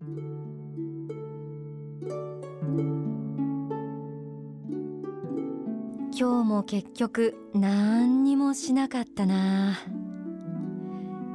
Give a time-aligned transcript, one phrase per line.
[0.00, 0.12] 今
[6.12, 9.76] 日も結局何にもしなかったな。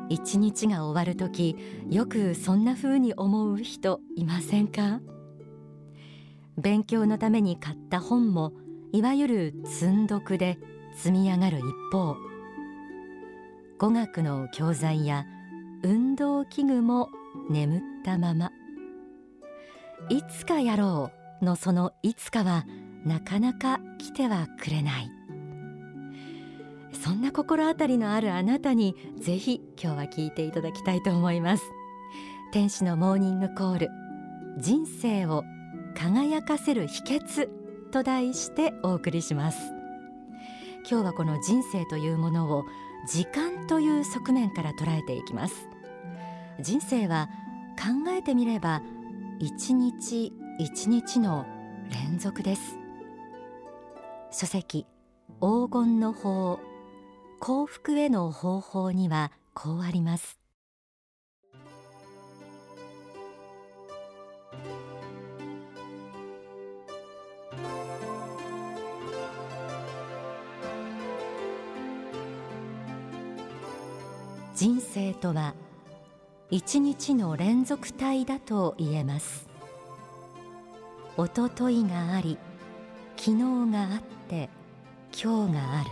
[0.07, 1.57] 一日が終わる時
[1.89, 5.02] よくそんな風に思う人いませんか？
[6.57, 8.54] 勉強のために買った本も
[8.93, 10.57] いわゆる積んどくで
[10.95, 12.16] 積み上がる一方。
[13.77, 15.25] 語学の教材や
[15.84, 17.09] 運動器具も
[17.50, 18.52] 眠ったまま。
[20.09, 22.66] いつかやろうのそのいつかは
[23.05, 25.12] なかなか来てはくれない。
[26.94, 31.64] そんな心当たりのあるあなたにぜひ今日は聞いていただきたいと思います。
[32.52, 33.89] 天使のモーニングコール。
[34.58, 35.44] 人生を
[35.95, 37.50] 輝かせる秘訣
[37.91, 39.58] と題してお送りします。
[40.89, 42.66] 今日はこの人生というものを
[43.08, 45.67] 時間という側面から捉えていきます。
[46.59, 47.30] 人生は
[47.77, 48.82] 考えてみれば
[49.40, 51.45] 一日一日の
[51.90, 52.78] 連続です。
[54.31, 54.86] 書籍
[55.42, 56.59] 黄金の法
[57.39, 60.39] 幸福への方法にはこうあります。
[74.56, 75.56] 人生とは
[76.56, 79.50] 一日の連続体だと言えます。
[81.18, 82.38] おとといがあり
[83.18, 84.52] 昨日があって
[85.12, 85.90] 今日がある。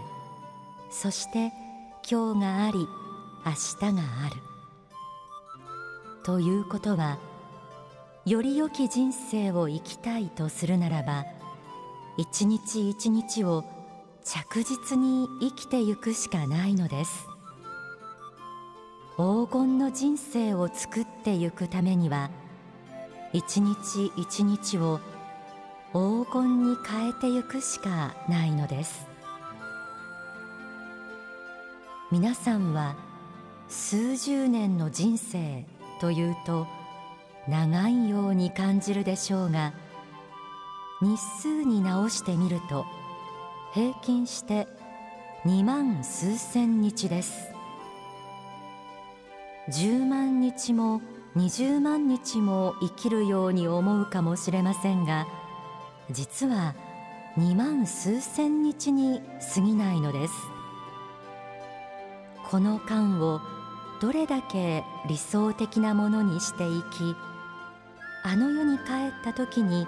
[0.92, 1.52] そして
[2.08, 2.88] 今日があり
[3.44, 4.36] 明日がある。
[6.24, 7.18] ということは
[8.28, 11.26] より良き人生を生きたいとするならば
[12.18, 13.66] 一日一日を
[14.24, 17.31] 着実に生きてゆくしかないのです。
[19.22, 22.32] 黄金の人生を作ってゆくためには
[23.34, 25.00] 一日一日を
[25.94, 29.06] 黄金に変えてゆくしかないのです。
[32.12, 32.96] 皆さんは
[33.70, 35.66] 数十年の人生
[36.00, 36.66] というと
[37.48, 39.72] 長いように感じるでしょうが
[41.00, 42.88] 日数に直してみると
[43.76, 44.68] 平均して
[45.46, 47.51] 2万数千日です。
[49.72, 51.02] 10万日も
[51.38, 55.28] 20万日も生きるように思うかもしれませんが
[56.10, 56.76] 実は
[57.38, 59.22] 2万数千日に
[59.56, 60.34] 過ぎないのです。
[62.50, 63.40] この間を
[64.02, 67.16] どれだけ理想的なものにしていき
[68.24, 69.88] あの世に帰った時に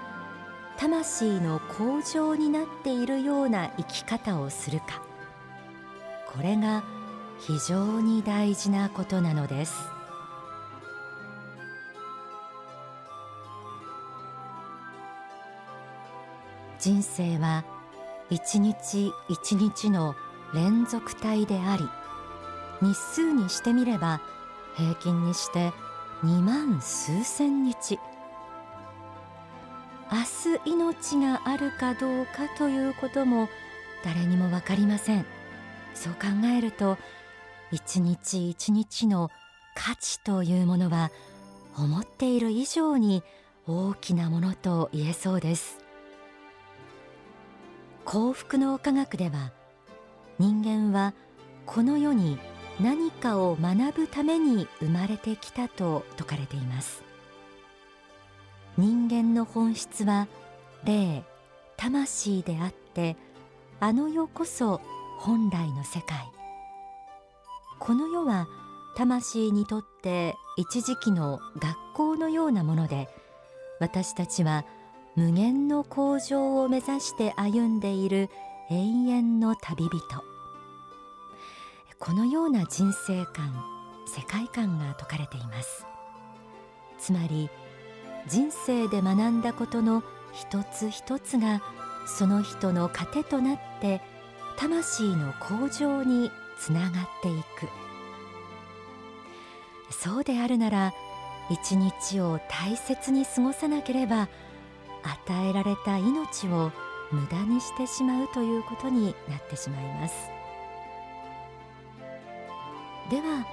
[0.78, 5.02] 魂の向上になっているような生き方をするか。
[6.26, 6.82] これが
[7.40, 9.74] 非常に大事なことなのです。
[16.78, 17.64] 人生は
[18.28, 20.14] 一日一日の
[20.52, 21.88] 連続体であり
[22.82, 24.20] 日数にしてみれば
[24.76, 25.72] 平均にして
[26.22, 27.98] 2万数千日。
[30.12, 33.48] 明日命があるかどうかということも
[34.04, 35.24] 誰にも分かりません。
[35.94, 36.98] そう考えると
[37.70, 39.30] 一日一日の
[39.74, 41.10] 価値というものは
[41.76, 43.22] 思っている以上に
[43.66, 45.78] 大きなものと言えそうです。
[48.04, 49.52] 幸福の科学では
[50.38, 51.14] 人間は
[51.64, 52.38] この世に
[52.80, 57.02] 何かを学ぶために生まれてきたと説かれています。
[58.76, 60.26] 人間の本質は
[60.84, 61.24] 霊
[61.76, 63.16] 魂であって
[63.80, 64.80] あの世こそ
[65.18, 66.30] 本来の世界。
[67.84, 68.48] この世は
[68.96, 73.10] 魂にとって一時期の学校のようなもので
[73.78, 74.64] 私たちは
[75.16, 78.30] 無限の向上を目指して歩んでいる
[78.70, 80.00] 永遠の旅人。
[81.98, 83.62] このような人生観
[84.06, 85.84] 世界観が説かれています。
[86.98, 87.50] つまり
[88.26, 90.02] 人生で学んだことの
[90.32, 91.62] 一つ一つが
[92.06, 94.00] その人の糧となって
[94.56, 97.68] 魂の向上につながっていく。
[99.90, 100.92] そうであるなら
[101.50, 104.28] 一日を大切に過ごさなければ
[105.02, 106.72] 与えられた命を
[107.12, 110.14] 無駄にしてしまうということになってしまいます。
[113.10, 113.46] では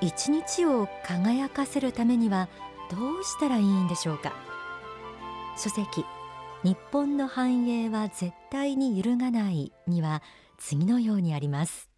[0.00, 2.48] 一日を輝かせるためには
[2.90, 4.32] どうしたらいいんでしょうか？
[5.56, 6.04] 書籍
[6.62, 10.22] 日本の繁栄は絶対に揺るがないには
[10.56, 11.88] 次のようにあります。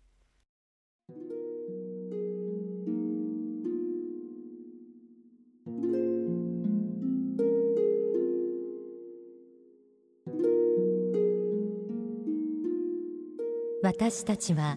[13.92, 14.76] 私たちは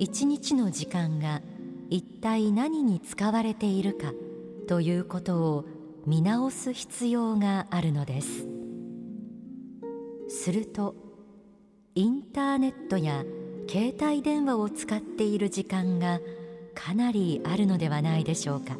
[0.00, 1.40] 一日の時間が
[1.88, 4.12] 一体何に使われているか
[4.66, 5.64] ということを
[6.04, 8.48] 見直す必要があるのです。
[10.28, 10.96] すると
[11.94, 13.22] インターネットや
[13.70, 16.18] 携帯電話を使っている時間が
[16.74, 18.76] かなりあるのではないでしょうか。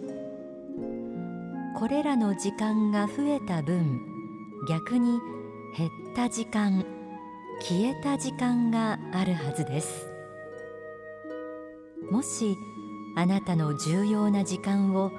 [1.78, 4.00] これらの時間が増えた分
[4.68, 5.20] 逆に
[5.78, 6.84] 減った時間
[7.60, 10.14] 消えた時間があるはずです。
[12.10, 12.56] もし
[13.16, 15.10] あなたの重要な時間を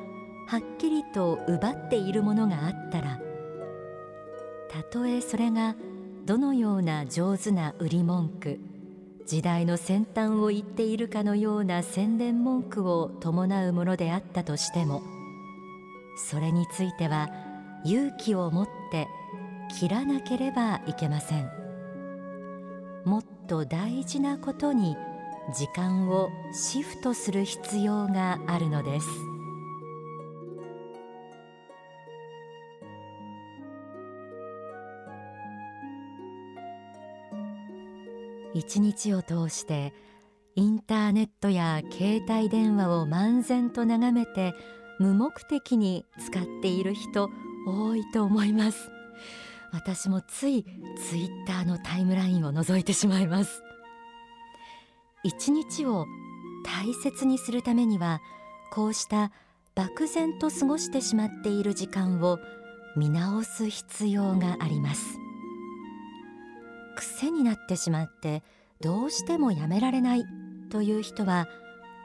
[0.47, 3.19] はっきりと奪っているものがあったら
[4.69, 5.75] たとえそれが
[6.25, 8.59] どのような上手な売り文句
[9.25, 15.01] 時代の先端を言っているかのような宣伝文句を伴うものであったとしても
[16.17, 17.29] それについては
[17.83, 19.07] 勇気を持って
[19.79, 21.64] 切らなければいけません。
[23.05, 24.97] もっと大事なことに
[25.53, 29.07] 時間をシフトする必要があるのです。
[38.55, 39.93] 一日を通して
[40.55, 44.53] インターネットや携帯電話を漫然と眺めて
[44.97, 47.29] 無目的に使っている人
[47.67, 48.89] 多いと思います。
[49.75, 50.63] 私もつい
[50.97, 53.61] ツイッターのタイムラインを覗いてしまいます。
[55.21, 56.05] 一日を
[56.65, 58.21] 大切にするためには
[58.71, 59.33] こうした
[59.75, 62.39] 漠然と過ごしてしまっている時間を
[62.95, 65.19] 見直す必要があります。
[66.95, 68.43] 癖になってしまって
[68.79, 70.23] どうしてもやめられない
[70.71, 71.47] という人は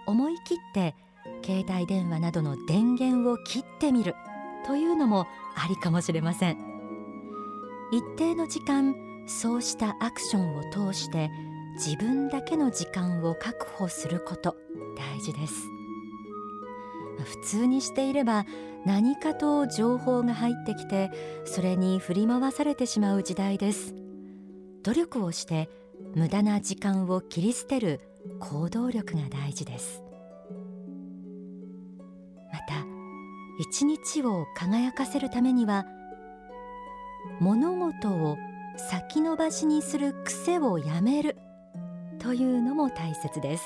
[0.08, 0.96] 思い切って
[1.44, 4.16] 携帯電話などの電源を切ってみる
[4.66, 6.69] というのもありかもしれません。
[7.92, 8.94] 一定の時間
[9.26, 11.31] そうしたアクションを通して
[11.75, 14.56] 自分だけの時間を確保すること
[14.96, 15.54] 大事です。
[17.25, 18.46] 普通にしていれば
[18.87, 21.10] 何かと情報が入ってきて
[21.44, 23.94] それに振り回されてしまう時代です。
[24.82, 25.69] 努力をして
[26.14, 28.00] 無駄な時間を切り捨てる
[28.38, 30.02] 行動力が大事です。
[32.52, 32.87] また
[33.58, 35.87] 一日を輝かせるためには
[37.40, 38.37] 物事を
[38.76, 41.37] 先延ばしにする癖をやめる。
[42.19, 43.64] というのも大切です。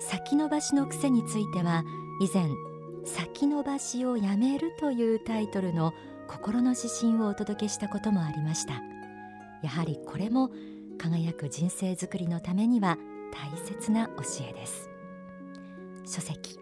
[0.00, 1.84] 先延ばしの癖については
[2.20, 2.48] 以前
[3.04, 5.92] 先延ばしをやめるというタイトルの
[6.28, 8.82] 心の指針をお届けしたこともありました。
[9.62, 10.50] やはりこれも
[10.98, 12.98] 輝く人生づくりのためには
[13.32, 14.90] 大切な教えです。
[16.04, 16.58] 書籍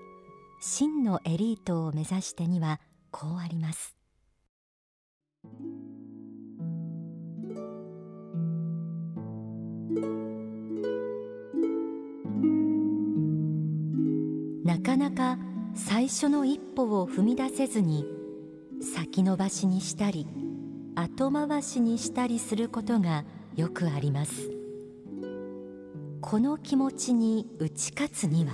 [0.61, 2.81] 真のエリートを目指してには
[3.11, 4.02] こうあります。
[14.65, 15.39] なかなか
[15.75, 18.07] 最初の一歩を踏み出せずに
[18.81, 20.27] 先延ばしにしたり
[20.95, 23.25] 後回しにしたりすることが
[23.57, 24.51] よくあります。
[26.21, 28.53] この気持ちに打ち勝つには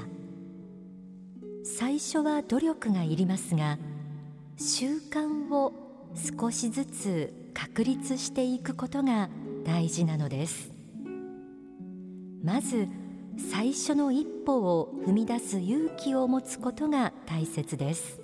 [1.65, 3.79] 最初は努力がいりますが
[4.57, 9.29] 習慣を少しずつ確立していくことが
[9.65, 10.73] 大事なのです。
[12.43, 12.89] まず
[13.51, 18.21] 最初の一歩を踏み出す勇気を持つことが大切です。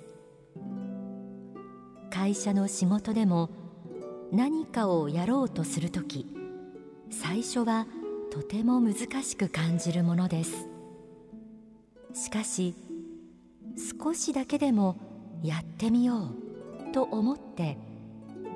[2.09, 3.49] 会社の仕事でも
[4.31, 6.25] 何かをやろうとするとき
[7.09, 7.87] 最初は
[8.31, 10.67] とても難しく感じるものです。
[12.13, 12.75] しかし
[14.01, 14.97] 少しだけでも
[15.43, 16.44] やってみよう。
[16.95, 17.77] と思って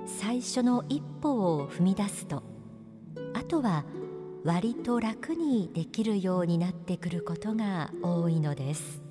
[0.05, 2.41] 最初の一歩を踏み出すと
[3.33, 3.83] あとは
[4.45, 9.01] 割と楽にできるようになってくることが多いのです。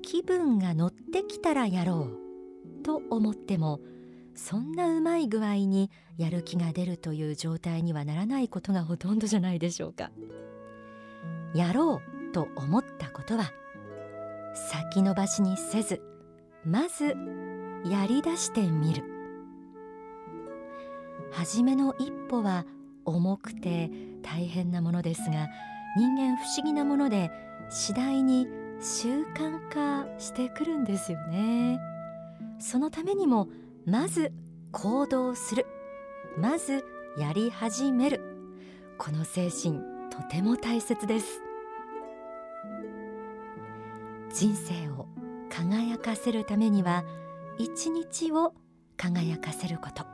[0.00, 2.08] 気分が乗ってきたらやろ
[2.80, 3.80] うと思っても
[4.34, 10.10] そんなうまい具合にやる気が出るという状態にはならないことがほとんどじゃないでしょうか。
[11.54, 13.52] やろうと思ったことは
[14.54, 16.02] 先延ばしにせず
[16.64, 17.14] まず
[17.84, 19.04] やりだしてみる。
[21.32, 22.66] 初めの一歩は
[23.04, 23.90] 重くて
[24.22, 25.48] 大変なものですが
[25.96, 27.30] 人間不思議なもので
[27.70, 28.46] 次第に
[28.80, 31.80] 習慣化してくるんですよね。
[32.58, 33.48] そのためにも
[33.86, 34.32] まず
[34.72, 35.66] 行動する。
[36.38, 36.84] まず
[37.18, 38.20] やり始める。
[38.98, 41.40] この精神とても大切です。
[44.32, 45.06] 人生を
[45.50, 47.04] 輝かせるためには
[47.58, 48.54] 一日を
[48.96, 50.04] 輝かせること。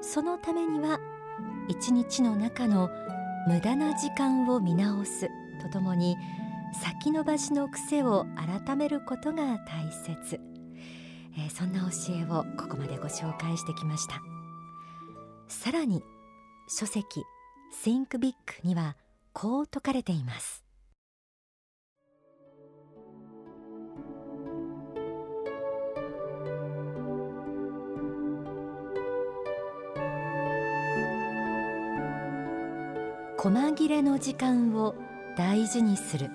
[0.00, 0.98] そのためには
[1.68, 2.88] 一日の中の
[3.46, 5.28] 無駄な時間を見直す。
[5.60, 6.16] とともに
[6.82, 8.26] 先延ばしの癖を
[8.64, 10.40] 改めることが大切、
[11.36, 14.20] えー、そんな教えをここまでご紹介してきました。
[15.48, 16.02] さらに
[16.68, 17.22] 書籍
[17.84, 18.96] Think Big には
[19.32, 20.63] こう説かれています。
[33.44, 34.94] 細切れの時間を
[35.36, 36.30] 大事にする。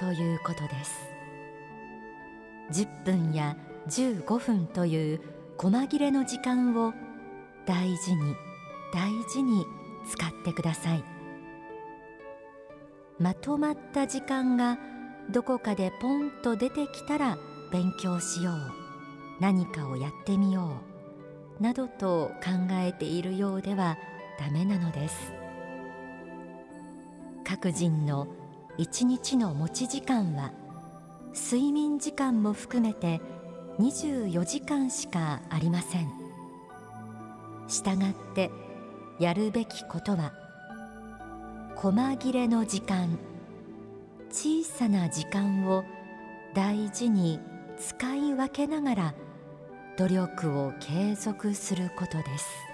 [0.00, 1.08] ということです。
[2.72, 3.56] 10分や
[3.86, 5.20] 15分という
[5.56, 6.92] 細切れの時間を
[7.66, 8.34] 大事に
[8.92, 9.64] 大事に
[10.10, 11.04] 使ってください。
[13.20, 14.76] まとまった時間が
[15.30, 17.38] どこかでポンと出てきたら
[17.70, 18.56] 勉強しよう。
[19.38, 20.82] 何かをやってみよ
[21.60, 21.62] う。
[21.62, 23.96] などと考えているようでは
[24.40, 25.38] ダメなのです。
[27.60, 28.28] 各人の
[28.76, 30.52] 一日の持ち時間は
[31.34, 33.20] 睡眠時間も含めて
[33.80, 36.08] 24時間しかありません。
[37.66, 38.52] したがって
[39.18, 40.32] やるべきことは
[41.74, 43.18] 細切れの時間
[44.30, 45.82] 小さな時間を
[46.54, 47.40] 大事に
[47.76, 49.14] 使い分けながら
[49.96, 52.67] 努力を継続することです。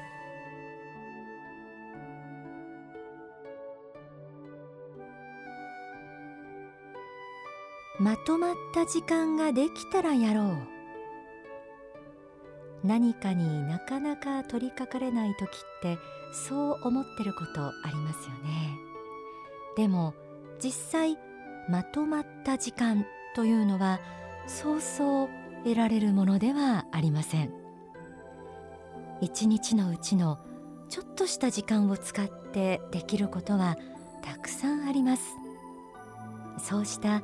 [8.05, 10.59] まとまった時間ができたらやろう。
[12.87, 15.97] 何かになかなか取りかかれない時って
[16.31, 18.77] そう思ってることありますよね。
[19.79, 20.13] でも
[20.63, 21.19] 実際
[21.71, 24.01] まとまった時間というのは
[24.47, 25.29] そうそう
[25.65, 27.55] 得られるものではありません。
[29.23, 30.39] 一日のうちの
[30.91, 33.79] ちょっとした時間を使ってできることは
[34.21, 35.23] たくさんあります。
[36.59, 37.23] そうした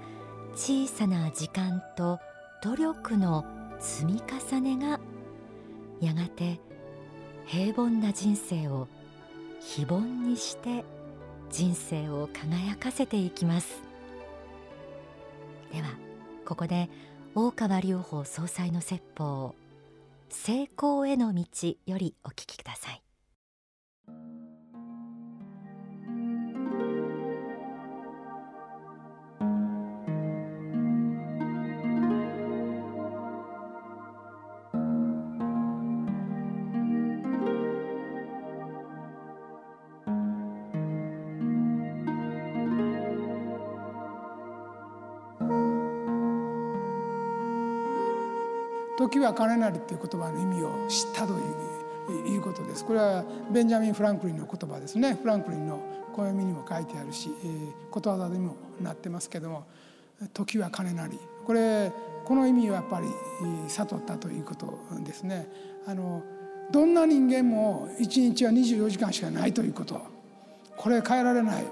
[0.61, 2.21] 小さな時間と
[2.63, 3.47] 努力の
[3.79, 5.01] 積み重ねが
[6.03, 6.61] やがて
[7.47, 8.87] 平凡な人生を
[9.59, 10.85] 非凡にして
[11.49, 13.83] 人生を輝かせていきます。
[15.73, 15.89] では
[16.45, 16.91] ここで
[17.35, 19.55] 大川隆法総裁の説法
[20.29, 21.45] 成功への道
[21.87, 23.03] よりお聞きください。
[49.11, 51.81] 時は金なりっていう言葉の意味を知ったという
[52.27, 52.85] いうことです。
[52.85, 55.17] これはベンジャミン・フランクリンの言葉ですね。
[55.21, 55.81] フランクリンの
[56.13, 59.65] 暦にも書いてあるし、えー、ことわざにもなってますけども
[60.35, 61.93] 「時は金なり」これ
[62.25, 63.07] この意味をやっぱり
[63.69, 65.49] 悟ったということですね。
[65.87, 66.23] あの
[66.71, 70.01] どんな人間も一日は24時間しかないということ。
[70.77, 71.65] これ変えられない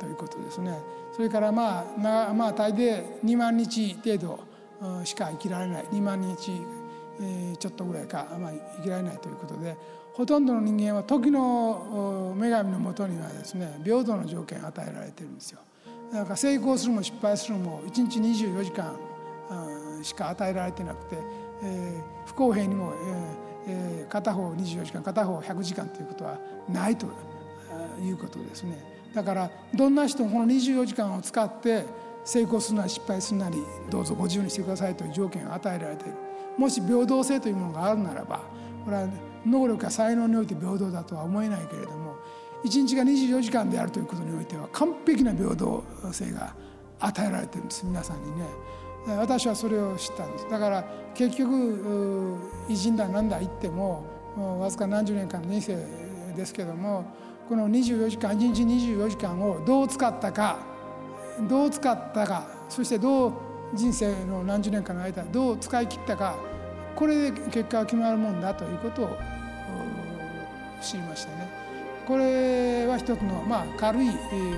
[0.00, 0.78] ということですね。
[1.14, 4.40] それからまあまあ大抵2万日程度
[5.04, 5.84] しか生きられない。
[5.84, 6.60] 2万日
[7.58, 9.76] ちょっとぐらいか、まあ、生きられないということで
[10.14, 15.60] ほとんどの人間は時の女神のもとにはですね平等の条件を与えられてるんですよ。
[16.12, 18.96] だから成功するも失敗するも1日24時間
[20.02, 21.16] しか与えられてなくて、
[21.62, 22.94] えー、不公平にも、
[23.66, 27.06] えー、片方24時間片方100時間ということはないと
[28.00, 28.78] いうことですね。
[29.14, 31.84] だからどんな人もこの24時間を使って
[32.24, 33.56] 成功するなり失敗するなり
[33.90, 36.27] どうぞご自由にしてくださいという条件が与えられている
[36.58, 38.42] もし平等性というものがあるならば
[38.84, 39.08] これは
[39.46, 42.16] 能力や才能において平等だとは思えないけれども
[42.64, 46.54] 一日が24時間であるということにおいては完璧な平等性が
[47.00, 48.44] 与えられてるんです皆さんにね。
[49.06, 50.50] 私はそれを知ったんです。
[50.50, 50.84] だから
[51.14, 52.36] 結局
[52.68, 54.04] 偉人だなんだ言っても
[54.60, 55.86] わずか何十年間の人生
[56.36, 57.04] ですけども
[57.48, 60.58] この24時間1日24時間をどう使ったか
[61.48, 63.32] どう使ったかそしてどう
[63.74, 66.36] 人生の何十年かの間どう使い切ったか
[66.94, 69.18] これで結果が決まるもんだということを
[70.80, 71.48] 知りましたね。
[72.06, 74.08] これは一つの、まあ、軽い、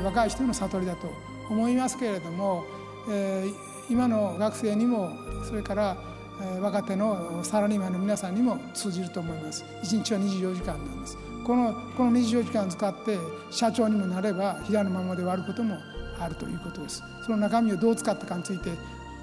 [0.04, 1.10] 若い人の悟りだと
[1.48, 2.64] 思いますけれども、
[3.10, 5.10] えー、今の学生にも
[5.48, 5.96] それから、
[6.40, 9.64] えー、若手のサラリーマンの皆さんにも通じると思います。
[9.82, 11.18] 一日は24時間なんです。
[11.44, 13.18] このこの24時間を使って
[13.50, 15.78] 社長にもなれば平のままで終わることも
[16.18, 18.70] あるということですその中身をどう使ったかについて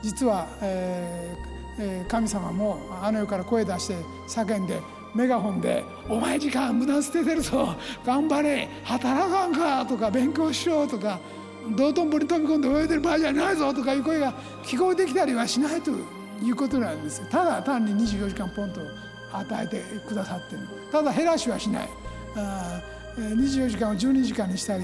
[0.01, 1.35] 実は、え
[1.79, 3.95] えー、神様もあの世から声出して
[4.27, 4.81] 叫んで
[5.13, 7.75] メガホンで「お前時間無駄捨ててるぞ
[8.05, 11.19] 頑張れ働かんか」とか「勉強しよう」とか
[11.75, 15.91] 「道頓堀飛び込んで泳いでる場合じゃないぞ」とかいう声が聞こえてきたりはしないと
[16.41, 18.81] いうことなんですただ単に24時間ポンと
[19.33, 20.61] 与えてくださってる。
[20.91, 21.89] ただ減らしはしない。
[22.35, 22.81] あ
[23.17, 24.83] 24時間を12時間にしたり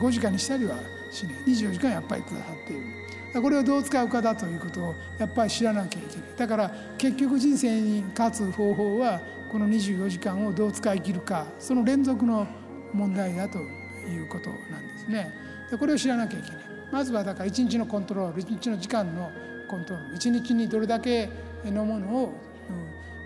[0.00, 0.76] 5時間にしたりは
[1.10, 1.34] しない。
[1.48, 3.01] 24時間やっぱりくださっている。
[3.34, 6.26] これをどう使うかだということをやっぱり知らなきゃいけない。
[6.36, 9.20] だから結局人生に勝つ方法は
[9.50, 12.46] この24時間をどう使い切るかその連続の
[12.92, 15.32] 問題だということなんですね。
[15.70, 16.60] でこれを知らなきゃいけない。
[16.92, 19.30] まずはだから一日のコントロール一日の時間の
[19.68, 20.16] コントロール。
[20.16, 21.30] 一日にどれだけ
[21.64, 22.34] のものを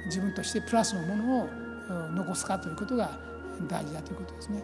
[0.06, 1.48] 自分としてプラスのものを
[2.14, 3.18] 残すかということが
[3.68, 4.62] 大事だということですね。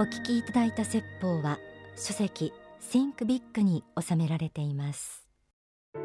[0.00, 1.58] お聞きいただいた説法は
[1.94, 2.54] 書籍
[2.90, 5.26] Think Big に収められています。
[5.94, 6.00] 今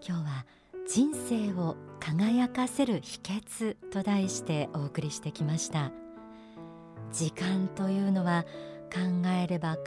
[0.00, 0.46] 日は
[0.88, 5.92] 人生を輝かせる秘訣と題してお送りしてきました。
[7.12, 8.46] 時間というのは
[8.90, 9.82] 考えれば考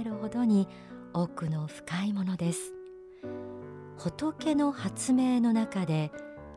[0.00, 0.66] えるほどに
[1.12, 2.72] 奥の深いものです。
[3.98, 6.10] 仏の発明の中で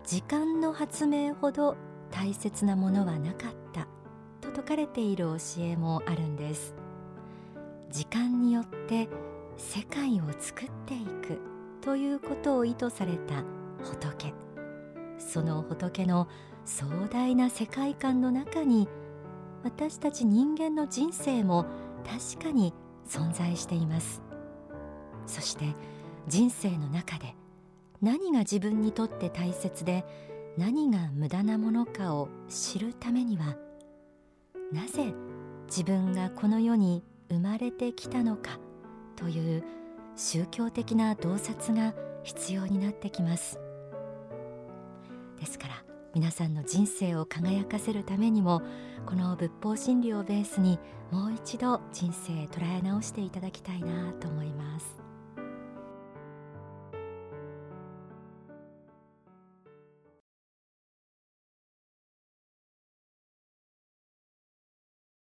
[0.03, 1.77] 時間の発明ほど
[2.11, 3.87] 大切なものはなかった
[4.41, 6.75] と説かれている教えもあるんです。
[7.89, 9.09] 時間によって
[9.57, 11.39] 世界を作っていく
[11.81, 13.43] ということを意図された
[13.83, 14.33] 仏。
[15.17, 16.27] その仏の
[16.65, 18.87] 壮大な世界観の中に
[19.63, 21.65] 私たち人間の人生も
[22.03, 22.73] 確かに
[23.07, 24.21] 存在しています。
[25.25, 25.75] そして
[26.27, 27.35] 人生の中で
[28.01, 30.05] 何が自分にとって大切で
[30.57, 33.55] 何が無駄なものかを知るためには
[34.71, 35.13] なぜ
[35.67, 38.59] 自分がこの世に生まれてきたのか
[39.15, 39.63] という
[40.15, 43.59] 宗教的な洞察が必要になってきます。
[45.39, 45.83] ですから
[46.13, 48.61] 皆さんの人生を輝かせるためにも
[49.05, 50.77] この仏法真理をベースに
[51.09, 55.10] もう一度人生捉え直していただきたいなと思います。